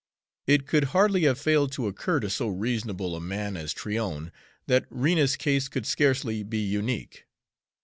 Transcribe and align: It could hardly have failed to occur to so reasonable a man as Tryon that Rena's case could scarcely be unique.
It 0.47 0.65
could 0.65 0.85
hardly 0.95 1.25
have 1.25 1.37
failed 1.39 1.71
to 1.73 1.85
occur 1.85 2.19
to 2.21 2.29
so 2.31 2.47
reasonable 2.47 3.15
a 3.15 3.21
man 3.21 3.55
as 3.55 3.71
Tryon 3.71 4.31
that 4.65 4.87
Rena's 4.89 5.35
case 5.35 5.67
could 5.67 5.85
scarcely 5.85 6.41
be 6.41 6.57
unique. 6.57 7.27